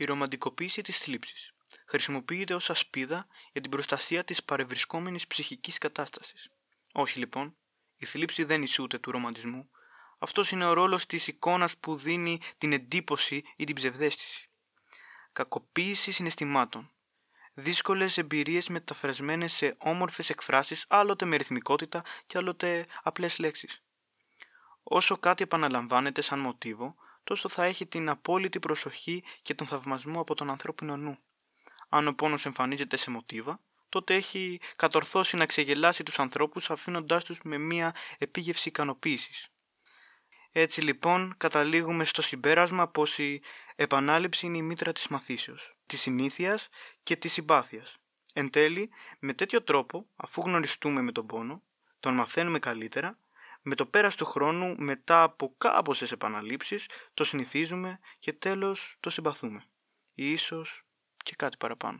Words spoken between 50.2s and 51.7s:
γνωριστούμε με τον πόνο,